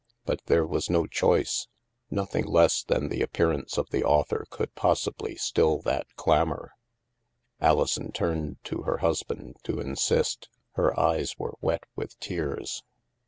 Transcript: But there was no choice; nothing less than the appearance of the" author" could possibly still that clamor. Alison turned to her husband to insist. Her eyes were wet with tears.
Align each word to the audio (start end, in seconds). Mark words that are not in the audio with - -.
But 0.25 0.41
there 0.47 0.65
was 0.65 0.89
no 0.89 1.05
choice; 1.05 1.67
nothing 2.09 2.47
less 2.47 2.81
than 2.81 3.09
the 3.09 3.21
appearance 3.21 3.77
of 3.77 3.91
the" 3.91 4.03
author" 4.03 4.47
could 4.49 4.73
possibly 4.73 5.35
still 5.35 5.79
that 5.83 6.07
clamor. 6.15 6.71
Alison 7.59 8.11
turned 8.11 8.57
to 8.63 8.81
her 8.81 8.97
husband 8.97 9.57
to 9.65 9.79
insist. 9.79 10.49
Her 10.71 10.99
eyes 10.99 11.37
were 11.37 11.53
wet 11.61 11.83
with 11.95 12.19
tears. 12.19 12.81